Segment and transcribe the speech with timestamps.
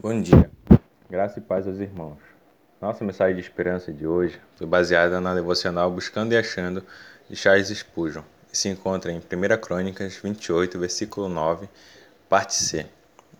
[0.00, 0.48] Bom dia,
[1.10, 2.18] graça e paz aos irmãos.
[2.80, 6.86] Nossa mensagem de esperança de hoje foi baseada na devocional Buscando e Achando
[7.28, 8.22] de Charles Spurgeon
[8.52, 11.68] e se encontra em 1 Crônicas 28, versículo 9,
[12.28, 12.86] parte C,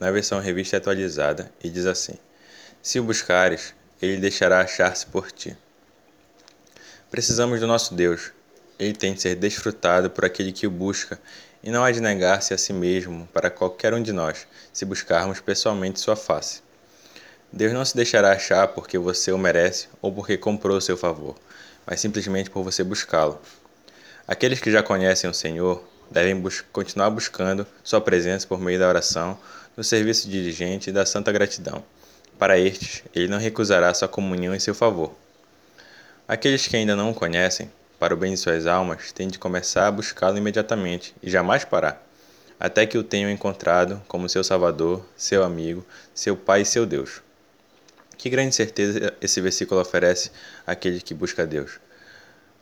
[0.00, 2.14] na versão revista atualizada, e diz assim:
[2.80, 5.54] Se o buscares, ele deixará achar-se por ti.
[7.10, 8.32] Precisamos do nosso Deus.
[8.78, 11.18] Ele tem de ser desfrutado por aquele que o busca
[11.62, 15.40] e não há de negar-se a si mesmo para qualquer um de nós, se buscarmos
[15.40, 16.60] pessoalmente sua face.
[17.50, 21.34] Deus não se deixará achar porque você o merece ou porque comprou seu favor,
[21.86, 23.40] mas simplesmente por você buscá-lo.
[24.28, 28.88] Aqueles que já conhecem o Senhor devem bus continuar buscando sua presença por meio da
[28.88, 29.38] oração,
[29.74, 31.82] do serviço diligente e da santa gratidão.
[32.38, 35.14] Para estes, ele não recusará sua comunhão em seu favor.
[36.28, 39.86] Aqueles que ainda não o conhecem para o bem de suas almas, têm de começar
[39.86, 42.04] a buscá-lo imediatamente e jamais parar,
[42.58, 47.22] até que o tenham encontrado como seu Salvador, seu amigo, seu Pai e seu Deus.
[48.16, 50.30] Que grande certeza esse versículo oferece
[50.66, 51.78] àquele que busca a Deus.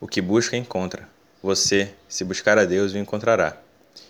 [0.00, 1.08] O que busca, encontra.
[1.42, 3.56] Você, se buscar a Deus, o encontrará.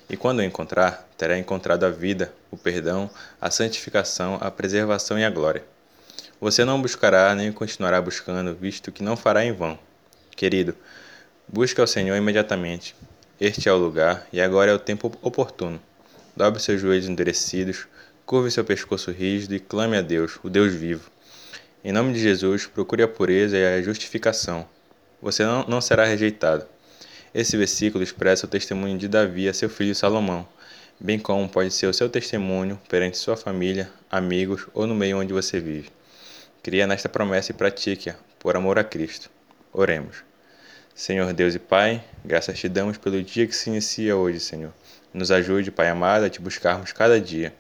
[0.09, 5.25] E quando o encontrar, terá encontrado a vida, o perdão, a santificação, a preservação e
[5.25, 5.65] a glória.
[6.41, 9.79] Você não buscará nem continuará buscando, visto que não fará em vão.
[10.37, 10.75] Querido,
[11.47, 12.97] Busque ao Senhor imediatamente.
[13.41, 15.81] Este é o lugar e agora é o tempo oportuno.
[16.35, 17.87] Dobre seus joelhos endurecidos,
[18.25, 21.11] curve seu pescoço rígido e clame a Deus, o Deus vivo.
[21.85, 24.67] Em nome de Jesus, procure a pureza e a justificação.
[25.21, 26.67] Você não, não será rejeitado.
[27.35, 30.49] Esse versículo expressa o testemunho de Davi a seu filho Salomão,
[30.99, 35.33] bem como pode ser o seu testemunho perante sua família, amigos ou no meio onde
[35.33, 35.91] você vive.
[36.63, 39.31] Cria nesta promessa e pratique-a, por amor a Cristo.
[39.73, 40.34] Oremos.
[40.95, 44.73] Senhor Deus e Pai, graças te damos pelo dia que se inicia hoje, Senhor.
[45.13, 47.53] Nos ajude, Pai amado, a te buscarmos cada dia.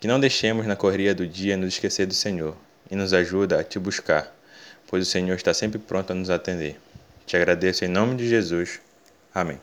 [0.00, 2.56] Que não deixemos na correria do dia nos esquecer do Senhor
[2.90, 4.34] e nos ajuda a te buscar,
[4.88, 6.80] pois o Senhor está sempre pronto a nos atender.
[7.24, 8.80] Te agradeço em nome de Jesus.
[9.32, 9.60] Amém.